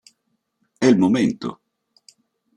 È 0.79 0.85
il 0.87 0.97
momento. 0.97 1.61